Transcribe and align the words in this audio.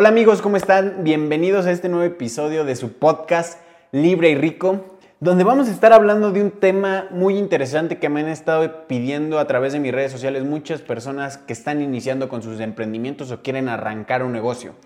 Hola 0.00 0.10
amigos, 0.10 0.42
¿cómo 0.42 0.56
están? 0.56 1.02
Bienvenidos 1.02 1.66
a 1.66 1.72
este 1.72 1.88
nuevo 1.88 2.04
episodio 2.04 2.64
de 2.64 2.76
su 2.76 2.92
podcast 2.92 3.58
Libre 3.90 4.30
y 4.30 4.36
Rico, 4.36 4.96
donde 5.18 5.42
vamos 5.42 5.66
a 5.66 5.72
estar 5.72 5.92
hablando 5.92 6.30
de 6.30 6.40
un 6.40 6.52
tema 6.52 7.08
muy 7.10 7.36
interesante 7.36 7.98
que 7.98 8.08
me 8.08 8.20
han 8.20 8.28
estado 8.28 8.86
pidiendo 8.86 9.40
a 9.40 9.48
través 9.48 9.72
de 9.72 9.80
mis 9.80 9.90
redes 9.90 10.12
sociales 10.12 10.44
muchas 10.44 10.82
personas 10.82 11.36
que 11.36 11.52
están 11.52 11.82
iniciando 11.82 12.28
con 12.28 12.44
sus 12.44 12.60
emprendimientos 12.60 13.32
o 13.32 13.42
quieren 13.42 13.68
arrancar 13.68 14.22
un 14.22 14.30
negocio. 14.30 14.76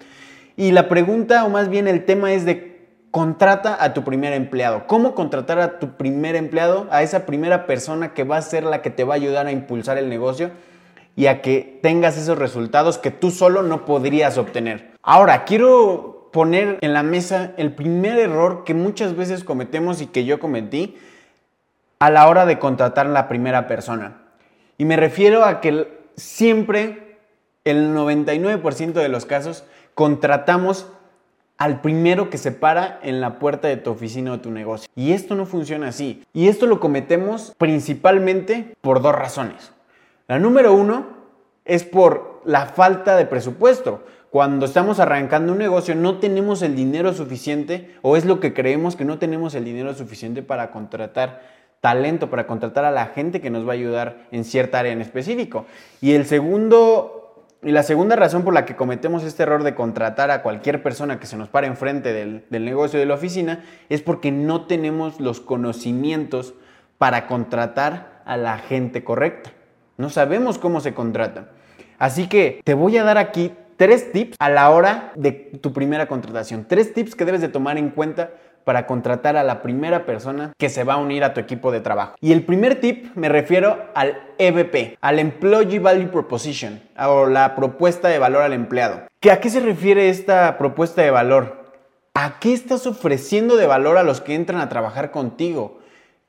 Y 0.56 0.70
la 0.72 0.88
pregunta, 0.88 1.44
o 1.44 1.50
más 1.50 1.68
bien 1.68 1.88
el 1.88 2.06
tema 2.06 2.32
es 2.32 2.46
de 2.46 2.72
Contrata 3.10 3.84
a 3.84 3.92
tu 3.92 4.04
primer 4.04 4.32
empleado. 4.32 4.86
¿Cómo 4.86 5.14
contratar 5.14 5.60
a 5.60 5.78
tu 5.78 5.98
primer 5.98 6.36
empleado? 6.36 6.86
A 6.90 7.02
esa 7.02 7.26
primera 7.26 7.66
persona 7.66 8.14
que 8.14 8.24
va 8.24 8.38
a 8.38 8.42
ser 8.42 8.64
la 8.64 8.80
que 8.80 8.88
te 8.88 9.04
va 9.04 9.12
a 9.12 9.16
ayudar 9.16 9.46
a 9.46 9.52
impulsar 9.52 9.98
el 9.98 10.08
negocio 10.08 10.52
y 11.16 11.26
a 11.26 11.42
que 11.42 11.78
tengas 11.82 12.16
esos 12.16 12.38
resultados 12.38 12.98
que 12.98 13.10
tú 13.10 13.30
solo 13.30 13.62
no 13.62 13.84
podrías 13.84 14.38
obtener. 14.38 14.92
Ahora, 15.02 15.44
quiero 15.44 16.30
poner 16.32 16.78
en 16.80 16.92
la 16.94 17.02
mesa 17.02 17.52
el 17.56 17.74
primer 17.74 18.18
error 18.18 18.64
que 18.64 18.74
muchas 18.74 19.16
veces 19.16 19.44
cometemos 19.44 20.00
y 20.00 20.06
que 20.06 20.24
yo 20.24 20.40
cometí 20.40 20.96
a 21.98 22.10
la 22.10 22.28
hora 22.28 22.46
de 22.46 22.58
contratar 22.58 23.06
a 23.06 23.10
la 23.10 23.28
primera 23.28 23.68
persona. 23.68 24.22
Y 24.78 24.84
me 24.84 24.96
refiero 24.96 25.44
a 25.44 25.60
que 25.60 25.86
siempre, 26.16 27.18
el 27.64 27.94
99% 27.94 28.92
de 28.94 29.08
los 29.08 29.26
casos, 29.26 29.64
contratamos 29.94 30.88
al 31.58 31.80
primero 31.80 32.28
que 32.28 32.38
se 32.38 32.50
para 32.50 32.98
en 33.02 33.20
la 33.20 33.38
puerta 33.38 33.68
de 33.68 33.76
tu 33.76 33.90
oficina 33.90 34.32
o 34.32 34.40
tu 34.40 34.50
negocio. 34.50 34.88
Y 34.96 35.12
esto 35.12 35.36
no 35.36 35.46
funciona 35.46 35.88
así. 35.88 36.24
Y 36.32 36.48
esto 36.48 36.66
lo 36.66 36.80
cometemos 36.80 37.54
principalmente 37.58 38.74
por 38.80 39.00
dos 39.00 39.14
razones. 39.14 39.72
La 40.32 40.38
número 40.38 40.72
uno 40.72 41.08
es 41.66 41.84
por 41.84 42.40
la 42.46 42.64
falta 42.64 43.18
de 43.18 43.26
presupuesto. 43.26 44.02
Cuando 44.30 44.64
estamos 44.64 44.98
arrancando 44.98 45.52
un 45.52 45.58
negocio 45.58 45.94
no 45.94 46.20
tenemos 46.20 46.62
el 46.62 46.74
dinero 46.74 47.12
suficiente 47.12 47.94
o 48.00 48.16
es 48.16 48.24
lo 48.24 48.40
que 48.40 48.54
creemos 48.54 48.96
que 48.96 49.04
no 49.04 49.18
tenemos 49.18 49.54
el 49.54 49.66
dinero 49.66 49.92
suficiente 49.92 50.42
para 50.42 50.70
contratar 50.70 51.42
talento, 51.82 52.30
para 52.30 52.46
contratar 52.46 52.86
a 52.86 52.90
la 52.90 53.08
gente 53.08 53.42
que 53.42 53.50
nos 53.50 53.66
va 53.66 53.72
a 53.72 53.74
ayudar 53.74 54.26
en 54.30 54.44
cierta 54.44 54.78
área 54.78 54.92
en 54.92 55.02
específico. 55.02 55.66
Y 56.00 56.12
el 56.12 56.24
segundo 56.24 57.44
y 57.62 57.72
la 57.72 57.82
segunda 57.82 58.16
razón 58.16 58.42
por 58.42 58.54
la 58.54 58.64
que 58.64 58.74
cometemos 58.74 59.24
este 59.24 59.42
error 59.42 59.62
de 59.64 59.74
contratar 59.74 60.30
a 60.30 60.40
cualquier 60.40 60.82
persona 60.82 61.20
que 61.20 61.26
se 61.26 61.36
nos 61.36 61.50
pare 61.50 61.66
enfrente 61.66 62.14
del, 62.14 62.46
del 62.48 62.64
negocio 62.64 62.98
de 62.98 63.04
la 63.04 63.12
oficina 63.12 63.62
es 63.90 64.00
porque 64.00 64.32
no 64.32 64.64
tenemos 64.64 65.20
los 65.20 65.42
conocimientos 65.42 66.54
para 66.96 67.26
contratar 67.26 68.22
a 68.24 68.38
la 68.38 68.56
gente 68.56 69.04
correcta. 69.04 69.52
No 70.02 70.10
sabemos 70.10 70.58
cómo 70.58 70.80
se 70.80 70.94
contrata. 70.94 71.50
Así 71.96 72.26
que 72.26 72.60
te 72.64 72.74
voy 72.74 72.96
a 72.96 73.04
dar 73.04 73.18
aquí 73.18 73.52
tres 73.76 74.10
tips 74.10 74.36
a 74.40 74.50
la 74.50 74.68
hora 74.70 75.12
de 75.14 75.30
tu 75.30 75.72
primera 75.72 76.08
contratación. 76.08 76.66
Tres 76.68 76.92
tips 76.92 77.14
que 77.14 77.24
debes 77.24 77.40
de 77.40 77.46
tomar 77.48 77.78
en 77.78 77.90
cuenta 77.90 78.32
para 78.64 78.88
contratar 78.88 79.36
a 79.36 79.44
la 79.44 79.62
primera 79.62 80.04
persona 80.04 80.54
que 80.58 80.70
se 80.70 80.82
va 80.82 80.94
a 80.94 80.96
unir 80.96 81.22
a 81.22 81.34
tu 81.34 81.38
equipo 81.38 81.70
de 81.70 81.78
trabajo. 81.78 82.16
Y 82.20 82.32
el 82.32 82.44
primer 82.44 82.80
tip 82.80 83.14
me 83.14 83.28
refiero 83.28 83.78
al 83.94 84.20
EVP, 84.38 84.98
al 85.00 85.20
Employee 85.20 85.78
Value 85.78 86.10
Proposition, 86.10 86.82
o 86.98 87.26
la 87.26 87.54
propuesta 87.54 88.08
de 88.08 88.18
valor 88.18 88.42
al 88.42 88.54
empleado. 88.54 89.02
¿A 89.30 89.36
qué 89.36 89.50
se 89.50 89.60
refiere 89.60 90.08
esta 90.08 90.58
propuesta 90.58 91.02
de 91.02 91.12
valor? 91.12 91.62
¿A 92.14 92.40
qué 92.40 92.52
estás 92.52 92.88
ofreciendo 92.88 93.56
de 93.56 93.68
valor 93.68 93.98
a 93.98 94.02
los 94.02 94.20
que 94.20 94.34
entran 94.34 94.60
a 94.60 94.68
trabajar 94.68 95.12
contigo? 95.12 95.78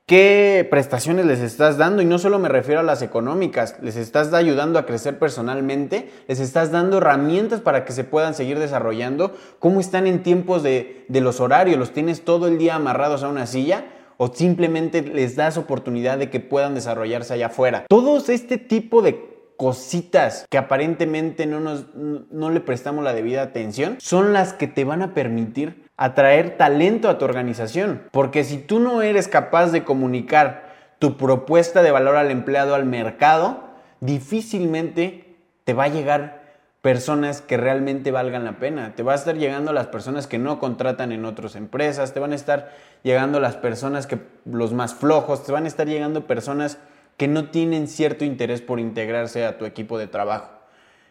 Qué 0.06 0.66
prestaciones 0.70 1.24
les 1.24 1.40
estás 1.40 1.78
dando 1.78 2.02
y 2.02 2.04
no 2.04 2.18
solo 2.18 2.38
me 2.38 2.48
refiero 2.48 2.80
a 2.80 2.84
las 2.84 3.00
económicas, 3.00 3.76
les 3.80 3.96
estás 3.96 4.32
ayudando 4.34 4.78
a 4.78 4.84
crecer 4.86 5.18
personalmente, 5.18 6.10
les 6.28 6.40
estás 6.40 6.70
dando 6.70 6.98
herramientas 6.98 7.60
para 7.60 7.84
que 7.84 7.92
se 7.92 8.04
puedan 8.04 8.34
seguir 8.34 8.58
desarrollando, 8.58 9.32
cómo 9.58 9.80
están 9.80 10.06
en 10.06 10.22
tiempos 10.22 10.62
de, 10.62 11.06
los 11.08 11.40
horarios, 11.40 11.78
los 11.78 11.92
tienes 11.92 12.24
todo 12.24 12.48
el 12.48 12.58
día 12.58 12.74
amarrados 12.74 13.22
a 13.22 13.28
una 13.28 13.46
silla 13.46 13.86
o 14.16 14.28
simplemente 14.28 15.02
les 15.02 15.36
das 15.36 15.56
oportunidad 15.56 16.18
de 16.18 16.30
que 16.30 16.38
puedan 16.38 16.74
desarrollarse 16.74 17.34
allá 17.34 17.46
afuera. 17.46 17.86
Todos 17.88 18.28
este 18.28 18.58
tipo 18.58 19.02
de 19.02 19.33
cositas 19.56 20.46
que 20.50 20.58
aparentemente 20.58 21.46
no, 21.46 21.60
nos, 21.60 21.86
no 21.94 22.50
le 22.50 22.60
prestamos 22.60 23.04
la 23.04 23.12
debida 23.12 23.42
atención 23.42 23.96
son 24.00 24.32
las 24.32 24.52
que 24.52 24.66
te 24.66 24.84
van 24.84 25.02
a 25.02 25.14
permitir 25.14 25.84
atraer 25.96 26.56
talento 26.56 27.08
a 27.08 27.18
tu 27.18 27.24
organización. 27.24 28.02
Porque 28.10 28.44
si 28.44 28.58
tú 28.58 28.80
no 28.80 29.02
eres 29.02 29.28
capaz 29.28 29.70
de 29.70 29.84
comunicar 29.84 30.74
tu 30.98 31.16
propuesta 31.16 31.82
de 31.82 31.90
valor 31.90 32.16
al 32.16 32.30
empleado 32.30 32.74
al 32.74 32.84
mercado, 32.84 33.64
difícilmente 34.00 35.36
te 35.64 35.72
va 35.72 35.84
a 35.84 35.88
llegar 35.88 36.44
personas 36.84 37.40
que 37.40 37.56
realmente 37.56 38.10
valgan 38.10 38.44
la 38.44 38.58
pena. 38.58 38.94
Te 38.94 39.02
va 39.02 39.12
a 39.12 39.16
estar 39.16 39.36
llegando 39.36 39.72
las 39.72 39.86
personas 39.86 40.26
que 40.26 40.38
no 40.38 40.58
contratan 40.58 41.12
en 41.12 41.24
otras 41.24 41.56
empresas, 41.56 42.12
te 42.12 42.20
van 42.20 42.32
a 42.32 42.34
estar 42.34 42.72
llegando 43.02 43.40
las 43.40 43.56
personas 43.56 44.06
que 44.06 44.18
los 44.44 44.74
más 44.74 44.94
flojos, 44.94 45.44
te 45.44 45.52
van 45.52 45.64
a 45.64 45.68
estar 45.68 45.86
llegando 45.86 46.26
personas 46.26 46.78
que 47.16 47.28
no 47.28 47.50
tienen 47.50 47.88
cierto 47.88 48.24
interés 48.24 48.62
por 48.62 48.80
integrarse 48.80 49.44
a 49.44 49.58
tu 49.58 49.64
equipo 49.64 49.98
de 49.98 50.06
trabajo. 50.06 50.50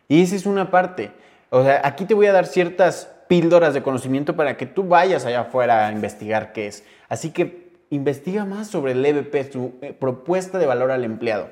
Y 0.08 0.22
esa 0.22 0.36
es 0.36 0.46
una 0.46 0.70
parte. 0.72 1.12
O 1.50 1.64
sea, 1.64 1.82
aquí 1.84 2.06
te 2.06 2.14
voy 2.14 2.28
a 2.28 2.34
dar 2.34 2.46
ciertas 2.46 3.10
píldoras 3.28 3.74
de 3.74 3.84
conocimiento 3.84 4.36
para 4.36 4.58
que 4.58 4.66
tú 4.66 4.84
vayas 4.84 5.26
allá 5.26 5.42
afuera 5.42 5.88
a 5.88 5.92
investigar 5.92 6.52
qué 6.54 6.68
es. 6.68 6.84
Así 7.10 7.32
que 7.32 7.72
investiga 7.90 8.46
más 8.46 8.68
sobre 8.68 8.94
el 8.94 9.06
EVP, 9.06 9.52
su 9.52 9.74
eh, 9.82 9.94
propuesta 9.94 10.58
de 10.58 10.66
valor 10.66 10.92
al 10.92 11.04
empleado. 11.04 11.50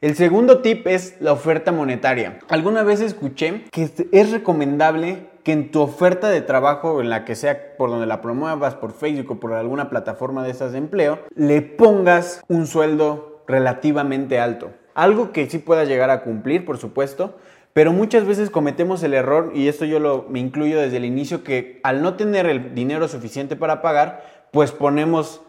El 0.00 0.16
segundo 0.16 0.62
tip 0.62 0.86
es 0.86 1.16
la 1.20 1.32
oferta 1.32 1.70
monetaria. 1.70 2.40
Alguna 2.48 2.82
vez 2.82 3.00
escuché 3.00 3.64
que 3.70 3.88
es 4.10 4.32
recomendable 4.32 5.28
que 5.44 5.52
en 5.52 5.70
tu 5.70 5.80
oferta 5.80 6.28
de 6.28 6.40
trabajo, 6.40 7.00
en 7.00 7.08
la 7.08 7.24
que 7.24 7.36
sea 7.36 7.76
por 7.76 7.90
donde 7.90 8.06
la 8.06 8.20
promuevas, 8.20 8.74
por 8.74 8.92
Facebook 8.92 9.30
o 9.30 9.40
por 9.40 9.52
alguna 9.52 9.90
plataforma 9.90 10.42
de 10.44 10.50
esas 10.50 10.72
de 10.72 10.78
empleo, 10.78 11.20
le 11.34 11.62
pongas 11.62 12.42
un 12.48 12.66
sueldo 12.66 13.31
relativamente 13.46 14.38
alto. 14.38 14.72
Algo 14.94 15.32
que 15.32 15.48
sí 15.48 15.58
puedas 15.58 15.88
llegar 15.88 16.10
a 16.10 16.22
cumplir, 16.22 16.64
por 16.64 16.78
supuesto, 16.78 17.36
pero 17.72 17.92
muchas 17.92 18.26
veces 18.26 18.50
cometemos 18.50 19.02
el 19.02 19.14
error, 19.14 19.52
y 19.54 19.68
esto 19.68 19.84
yo 19.84 19.98
lo, 19.98 20.26
me 20.28 20.40
incluyo 20.40 20.78
desde 20.78 20.98
el 20.98 21.04
inicio, 21.04 21.42
que 21.42 21.80
al 21.82 22.02
no 22.02 22.14
tener 22.14 22.46
el 22.46 22.74
dinero 22.74 23.08
suficiente 23.08 23.56
para 23.56 23.80
pagar, 23.80 24.24
pues 24.50 24.72
ponemos 24.72 25.40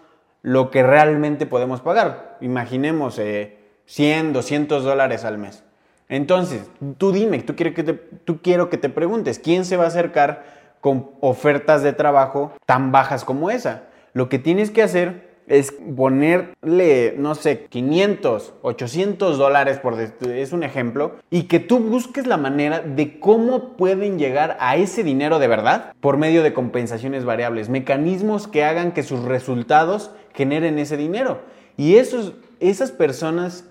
lo 0.41 0.71
que 0.71 0.83
realmente 0.83 1.45
podemos 1.45 1.81
pagar. 1.81 2.37
Imaginemos 2.39 3.15
100, 3.15 3.27
eh, 3.27 4.31
200 4.31 4.83
dólares 4.83 5.25
al 5.25 5.37
mes. 5.37 5.63
Entonces, 6.07 6.69
tú 6.97 7.11
dime, 7.11 7.39
tú 7.39 7.55
quiero, 7.55 7.73
que 7.73 7.83
te, 7.83 7.93
tú 7.93 8.41
quiero 8.41 8.69
que 8.69 8.77
te 8.77 8.89
preguntes, 8.89 9.39
¿quién 9.39 9.65
se 9.65 9.77
va 9.77 9.85
a 9.85 9.87
acercar 9.87 10.45
con 10.79 11.11
ofertas 11.21 11.81
de 11.81 11.93
trabajo 11.93 12.53
tan 12.65 12.91
bajas 12.91 13.25
como 13.25 13.49
esa? 13.49 13.83
Lo 14.13 14.29
que 14.29 14.39
tienes 14.39 14.69
que 14.69 14.83
hacer 14.83 15.32
es 15.47 15.71
ponerle, 15.71 17.15
no 17.17 17.35
sé, 17.35 17.65
500, 17.65 18.53
800 18.61 19.37
dólares, 19.37 19.79
por 19.79 19.99
es 19.99 20.53
un 20.53 20.63
ejemplo, 20.63 21.15
y 21.29 21.43
que 21.43 21.59
tú 21.59 21.79
busques 21.79 22.27
la 22.27 22.37
manera 22.37 22.79
de 22.79 23.19
cómo 23.19 23.75
pueden 23.77 24.17
llegar 24.17 24.57
a 24.59 24.77
ese 24.77 25.03
dinero 25.03 25.39
de 25.39 25.47
verdad 25.47 25.93
por 25.99 26.17
medio 26.17 26.43
de 26.43 26.53
compensaciones 26.53 27.25
variables, 27.25 27.69
mecanismos 27.69 28.47
que 28.47 28.63
hagan 28.63 28.91
que 28.91 29.03
sus 29.03 29.23
resultados 29.23 30.11
generen 30.33 30.79
ese 30.79 30.97
dinero. 30.97 31.41
Y 31.77 31.95
esos, 31.95 32.33
esas 32.59 32.91
personas 32.91 33.65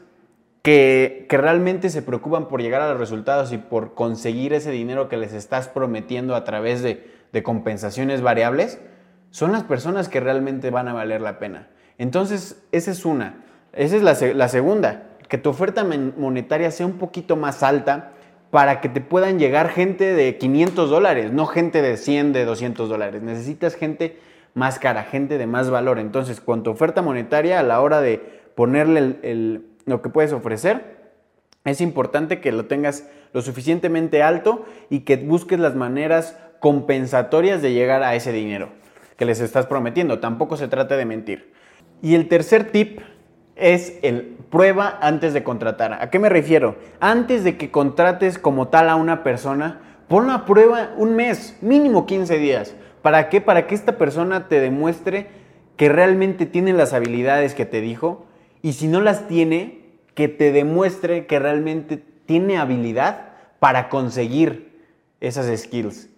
que, 0.62 1.26
que, 1.28 1.38
realmente 1.38 1.90
se 1.90 2.02
preocupan 2.02 2.48
por 2.48 2.62
llegar 2.62 2.82
a 2.82 2.90
los 2.90 2.98
resultados 2.98 3.52
y 3.52 3.58
por 3.58 3.94
conseguir 3.94 4.52
ese 4.52 4.70
dinero 4.70 5.08
que 5.08 5.16
les 5.16 5.32
estás 5.32 5.68
prometiendo 5.68 6.36
a 6.36 6.44
través 6.44 6.82
de, 6.82 7.10
de 7.32 7.42
compensaciones 7.42 8.22
variables, 8.22 8.78
son 9.32 9.50
las 9.50 9.64
personas 9.64 10.08
que 10.08 10.20
realmente 10.20 10.70
van 10.70 10.88
a 10.88 10.92
valer 10.92 11.22
la 11.22 11.38
pena. 11.38 11.66
Entonces, 11.98 12.62
esa 12.70 12.90
es 12.90 13.04
una. 13.04 13.42
Esa 13.72 13.96
es 13.96 14.02
la, 14.36 14.48
segunda, 14.48 15.04
que 15.28 15.38
tu 15.38 15.48
oferta 15.48 15.84
monetaria 15.84 16.70
sea 16.70 16.84
un 16.84 16.98
poquito 16.98 17.36
más 17.36 17.62
alta 17.62 18.12
para 18.50 18.82
que 18.82 18.90
te 18.90 19.00
puedan 19.00 19.38
llegar 19.38 19.70
gente 19.70 20.12
de 20.12 20.36
500 20.36 20.90
dólares, 20.90 21.32
no 21.32 21.46
gente 21.46 21.80
de 21.80 21.96
100, 21.96 22.34
de 22.34 22.44
200 22.44 22.90
dólares. 22.90 23.22
Necesitas 23.22 23.74
gente 23.74 24.18
más 24.52 24.78
cara, 24.78 25.04
gente 25.04 25.38
de 25.38 25.46
más 25.46 25.70
valor. 25.70 25.98
Entonces, 25.98 26.42
con 26.42 26.62
tu 26.62 26.70
oferta 26.70 27.00
monetaria, 27.00 27.58
a 27.58 27.62
la 27.62 27.80
hora 27.80 28.02
de 28.02 28.18
ponerle 28.54 29.62
lo 29.86 30.02
que 30.02 30.10
puedes 30.10 30.34
ofrecer, 30.34 31.00
es 31.64 31.80
importante 31.80 32.42
que 32.42 32.52
lo 32.52 32.66
tengas 32.66 33.08
lo 33.32 33.40
suficientemente 33.40 34.22
alto 34.22 34.66
y 34.90 35.00
que 35.00 35.16
busques 35.16 35.58
las 35.58 35.74
maneras 35.74 36.36
compensatorias 36.60 37.62
de 37.62 37.72
llegar 37.72 38.02
a 38.02 38.14
ese 38.14 38.32
dinero 38.32 38.81
que 39.22 39.26
les 39.26 39.40
estás 39.40 39.66
prometiendo. 39.66 40.18
Tampoco 40.18 40.56
se 40.56 40.66
trata 40.66 40.96
de 40.96 41.04
mentir. 41.04 41.52
Y 42.02 42.16
el 42.16 42.26
tercer 42.26 42.72
tip 42.72 42.98
es 43.54 44.00
el 44.02 44.36
prueba 44.50 44.98
antes 45.00 45.32
de 45.32 45.44
contratar. 45.44 45.92
¿A 45.92 46.10
qué 46.10 46.18
me 46.18 46.28
refiero? 46.28 46.74
Antes 46.98 47.44
de 47.44 47.56
que 47.56 47.70
contrates 47.70 48.36
como 48.36 48.66
tal 48.66 48.88
a 48.88 48.96
una 48.96 49.22
persona, 49.22 49.80
pon 50.08 50.28
a 50.28 50.44
prueba 50.44 50.90
un 50.96 51.14
mes, 51.14 51.56
mínimo 51.60 52.04
15 52.04 52.36
días. 52.38 52.74
¿Para 53.00 53.28
qué? 53.28 53.40
Para 53.40 53.68
que 53.68 53.76
esta 53.76 53.96
persona 53.96 54.48
te 54.48 54.58
demuestre 54.58 55.28
que 55.76 55.88
realmente 55.88 56.44
tiene 56.44 56.72
las 56.72 56.92
habilidades 56.92 57.54
que 57.54 57.64
te 57.64 57.80
dijo 57.80 58.26
y 58.60 58.72
si 58.72 58.88
no 58.88 59.00
las 59.00 59.28
tiene, 59.28 59.84
que 60.16 60.26
te 60.26 60.50
demuestre 60.50 61.26
que 61.26 61.38
realmente 61.38 61.96
tiene 62.26 62.58
habilidad 62.58 63.34
para 63.60 63.88
conseguir 63.88 64.80
esas 65.20 65.46
skills. 65.56 66.08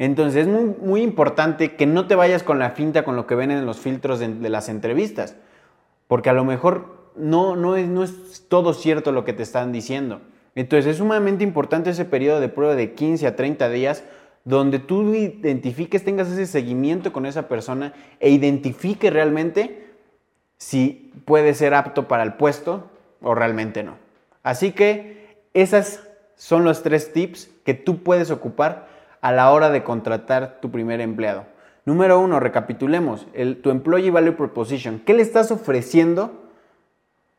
Entonces 0.00 0.46
es 0.46 0.78
muy, 0.78 1.02
importante 1.02 1.76
que 1.76 1.84
no 1.84 2.06
te 2.06 2.14
vayas 2.14 2.42
con 2.42 2.58
la 2.58 2.70
finta 2.70 3.04
con 3.04 3.16
lo 3.16 3.26
que 3.26 3.34
ven 3.34 3.50
en 3.50 3.66
los 3.66 3.80
filtros 3.80 4.18
de, 4.18 4.28
de 4.28 4.48
las 4.48 4.70
entrevistas, 4.70 5.36
porque 6.08 6.30
a 6.30 6.32
lo 6.32 6.42
mejor 6.42 7.10
no, 7.16 7.54
no, 7.54 7.76
es, 7.76 7.86
no 7.86 8.02
es 8.02 8.46
todo 8.48 8.72
cierto 8.72 9.12
lo 9.12 9.26
que 9.26 9.34
te 9.34 9.42
están 9.42 9.72
diciendo. 9.72 10.22
Entonces 10.54 10.92
es 10.92 10.96
sumamente 10.96 11.44
importante 11.44 11.90
ese 11.90 12.06
periodo 12.06 12.40
de 12.40 12.48
prueba 12.48 12.76
de 12.76 12.94
15 12.94 13.26
a 13.26 13.36
30 13.36 13.68
días 13.68 14.02
donde 14.44 14.78
tú 14.78 15.12
identifiques, 15.12 16.02
tengas 16.02 16.28
ese 16.28 16.46
seguimiento 16.46 17.12
con 17.12 17.26
esa 17.26 17.46
persona 17.46 17.92
e 18.20 18.30
identifique 18.30 19.10
realmente 19.10 19.86
si 20.56 21.12
puede 21.26 21.52
ser 21.52 21.74
apto 21.74 22.08
para 22.08 22.22
el 22.22 22.32
puesto 22.32 22.88
o 23.20 23.34
realmente 23.34 23.82
no. 23.82 23.98
Así 24.42 24.72
que 24.72 25.42
esos 25.52 26.00
son 26.36 26.64
los 26.64 26.82
tres 26.82 27.12
tips 27.12 27.50
que 27.64 27.74
tú 27.74 28.02
puedes 28.02 28.30
ocupar 28.30 28.88
a 29.20 29.32
la 29.32 29.50
hora 29.50 29.70
de 29.70 29.82
contratar 29.82 30.58
tu 30.60 30.70
primer 30.70 31.00
empleado. 31.00 31.44
Número 31.84 32.20
uno, 32.20 32.40
recapitulemos, 32.40 33.26
el, 33.34 33.60
tu 33.60 33.70
Employee 33.70 34.10
Value 34.10 34.36
Proposition. 34.36 35.00
¿Qué 35.00 35.14
le 35.14 35.22
estás 35.22 35.50
ofreciendo 35.50 36.30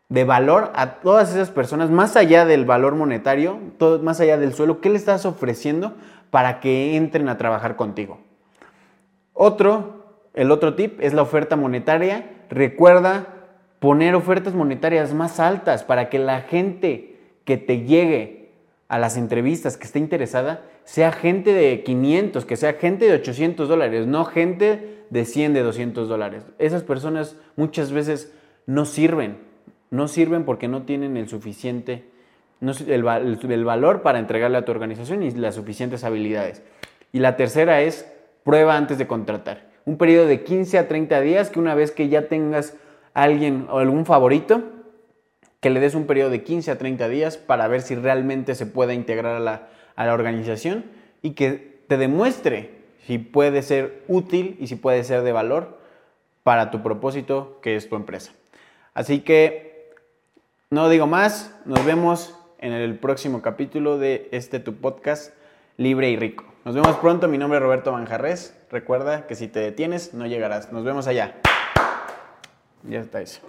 de 0.09 0.23
valor 0.23 0.71
a 0.75 0.95
todas 0.95 1.31
esas 1.31 1.51
personas, 1.51 1.89
más 1.89 2.17
allá 2.17 2.45
del 2.45 2.65
valor 2.65 2.95
monetario, 2.95 3.59
todo, 3.77 3.99
más 3.99 4.19
allá 4.19 4.37
del 4.37 4.53
suelo? 4.53 4.81
¿Qué 4.81 4.89
le 4.89 4.97
estás 4.97 5.25
ofreciendo 5.25 5.93
para 6.31 6.59
que 6.59 6.95
entren 6.97 7.29
a 7.29 7.37
trabajar 7.37 7.75
contigo? 7.75 8.19
Otro, 9.33 10.05
el 10.33 10.51
otro 10.51 10.75
tip 10.75 10.99
es 11.01 11.13
la 11.13 11.21
oferta 11.21 11.55
monetaria. 11.55 12.29
Recuerda 12.49 13.27
poner 13.79 14.15
ofertas 14.15 14.53
monetarias 14.53 15.13
más 15.13 15.39
altas 15.39 15.83
para 15.83 16.09
que 16.09 16.19
la 16.19 16.41
gente 16.41 17.17
que 17.45 17.57
te 17.57 17.85
llegue 17.85 18.40
a 18.91 18.99
las 18.99 19.15
entrevistas, 19.15 19.77
que 19.77 19.85
esté 19.85 19.99
interesada, 19.99 20.65
sea 20.83 21.13
gente 21.13 21.53
de 21.53 21.81
500, 21.81 22.43
que 22.43 22.57
sea 22.57 22.73
gente 22.73 23.05
de 23.05 23.13
800 23.13 23.69
dólares, 23.69 24.05
no 24.05 24.25
gente 24.25 25.05
de 25.09 25.23
100, 25.23 25.53
de 25.53 25.63
200 25.63 26.09
dólares. 26.09 26.43
Esas 26.59 26.83
personas 26.83 27.37
muchas 27.55 27.93
veces 27.93 28.33
no 28.65 28.83
sirven, 28.83 29.37
no 29.91 30.09
sirven 30.09 30.43
porque 30.43 30.67
no 30.67 30.81
tienen 30.81 31.15
el 31.15 31.29
suficiente, 31.29 32.03
el, 32.59 33.63
valor 33.63 34.01
para 34.01 34.19
entregarle 34.19 34.57
a 34.57 34.65
tu 34.65 34.73
organización 34.73 35.23
y 35.23 35.31
las 35.31 35.55
suficientes 35.55 36.03
habilidades. 36.03 36.61
Y 37.13 37.19
la 37.19 37.37
tercera 37.37 37.81
es 37.81 38.11
prueba 38.43 38.75
antes 38.75 38.97
de 38.97 39.07
contratar. 39.07 39.69
Un 39.85 39.97
periodo 39.97 40.27
de 40.27 40.43
15 40.43 40.77
a 40.77 40.89
30 40.89 41.21
días 41.21 41.49
que 41.49 41.61
una 41.61 41.75
vez 41.75 41.91
que 41.91 42.09
ya 42.09 42.27
tengas 42.27 42.75
alguien 43.13 43.67
o 43.69 43.77
algún 43.77 44.05
favorito, 44.05 44.63
que 45.61 45.69
le 45.69 45.79
des 45.79 45.95
un 45.95 46.07
periodo 46.07 46.29
de 46.31 46.43
15 46.43 46.71
a 46.71 46.77
30 46.77 47.07
días 47.07 47.37
para 47.37 47.67
ver 47.67 47.81
si 47.81 47.95
realmente 47.95 48.55
se 48.55 48.65
puede 48.65 48.93
integrar 48.93 49.35
a 49.35 49.39
la, 49.39 49.69
a 49.95 50.05
la 50.05 50.13
organización 50.13 50.85
y 51.21 51.31
que 51.31 51.79
te 51.87 51.97
demuestre 51.97 52.81
si 53.05 53.17
puede 53.17 53.61
ser 53.61 54.03
útil 54.07 54.57
y 54.59 54.67
si 54.67 54.75
puede 54.75 55.03
ser 55.03 55.21
de 55.21 55.31
valor 55.31 55.79
para 56.43 56.71
tu 56.71 56.81
propósito 56.81 57.59
que 57.61 57.75
es 57.75 57.87
tu 57.87 57.95
empresa. 57.95 58.33
Así 58.93 59.21
que 59.21 59.91
no 60.69 60.89
digo 60.89 61.07
más, 61.07 61.55
nos 61.65 61.85
vemos 61.85 62.35
en 62.59 62.73
el 62.73 62.97
próximo 62.97 63.41
capítulo 63.41 63.97
de 63.97 64.29
este 64.31 64.59
tu 64.59 64.75
podcast 64.75 65.33
Libre 65.77 66.09
y 66.09 66.15
Rico. 66.15 66.45
Nos 66.63 66.75
vemos 66.75 66.95
pronto, 66.97 67.27
mi 67.27 67.37
nombre 67.37 67.57
es 67.57 67.63
Roberto 67.63 67.91
Manjarres. 67.91 68.55
Recuerda 68.69 69.27
que 69.27 69.35
si 69.35 69.47
te 69.47 69.59
detienes 69.59 70.13
no 70.13 70.27
llegarás. 70.27 70.71
Nos 70.71 70.83
vemos 70.83 71.07
allá. 71.07 71.35
Ya 72.83 72.99
está 72.99 73.21
eso. 73.21 73.41